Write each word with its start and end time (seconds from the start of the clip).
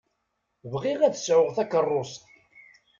Bɣiɣ 0.71 0.99
ad 1.03 1.15
sɛuɣ 1.17 1.49
takeṛṛust. 1.55 2.23